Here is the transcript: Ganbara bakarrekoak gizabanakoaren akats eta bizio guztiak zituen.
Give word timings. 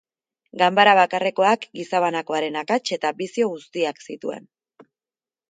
Ganbara 0.59 0.95
bakarrekoak 0.99 1.67
gizabanakoaren 1.79 2.57
akats 2.63 2.81
eta 2.99 3.13
bizio 3.21 3.53
guztiak 3.53 4.03
zituen. 4.09 4.51